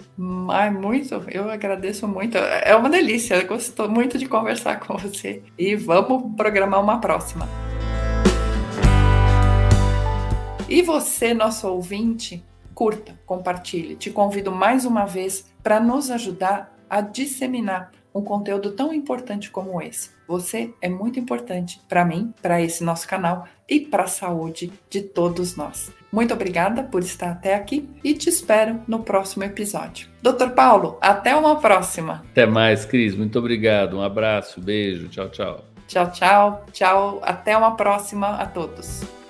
Ai, 0.49 0.69
muito, 0.69 1.15
eu 1.31 1.49
agradeço 1.49 2.07
muito. 2.07 2.37
É 2.37 2.75
uma 2.75 2.89
delícia, 2.89 3.35
eu 3.35 3.47
gostou 3.47 3.89
muito 3.89 4.17
de 4.17 4.27
conversar 4.27 4.79
com 4.79 4.95
você. 4.97 5.41
E 5.57 5.75
vamos 5.75 6.35
programar 6.35 6.81
uma 6.81 6.99
próxima. 6.99 7.47
E 10.69 10.81
você, 10.81 11.33
nosso 11.33 11.67
ouvinte, 11.67 12.43
curta, 12.73 13.19
compartilhe. 13.25 13.95
Te 13.95 14.09
convido 14.09 14.51
mais 14.51 14.85
uma 14.85 15.05
vez 15.05 15.45
para 15.63 15.79
nos 15.79 16.11
ajudar 16.11 16.75
a 16.89 17.01
disseminar 17.01 17.91
um 18.15 18.23
conteúdo 18.23 18.71
tão 18.71 18.93
importante 18.93 19.51
como 19.51 19.81
esse. 19.81 20.09
Você 20.25 20.73
é 20.81 20.87
muito 20.87 21.19
importante 21.19 21.81
para 21.89 22.05
mim, 22.05 22.33
para 22.41 22.61
esse 22.61 22.83
nosso 22.83 23.05
canal 23.07 23.45
e 23.69 23.81
para 23.81 24.03
a 24.03 24.07
saúde 24.07 24.71
de 24.89 25.01
todos 25.01 25.57
nós. 25.57 25.91
Muito 26.11 26.33
obrigada 26.33 26.81
por 26.83 27.03
estar 27.03 27.31
até 27.31 27.53
aqui 27.53 27.89
e 28.01 28.13
te 28.13 28.29
espero 28.29 28.79
no 28.87 29.03
próximo 29.03 29.43
episódio. 29.43 30.07
Doutor 30.21 30.51
Paulo, 30.51 30.97
até 31.01 31.35
uma 31.35 31.57
próxima. 31.57 32.23
Até 32.31 32.45
mais, 32.45 32.85
Cris. 32.85 33.13
Muito 33.13 33.37
obrigado. 33.37 33.97
Um 33.97 34.01
abraço, 34.01 34.61
beijo. 34.61 35.09
Tchau, 35.09 35.29
tchau. 35.29 35.65
Tchau, 35.87 36.11
tchau. 36.11 36.65
Tchau. 36.71 37.19
Até 37.21 37.57
uma 37.57 37.75
próxima 37.75 38.37
a 38.37 38.45
todos. 38.45 39.24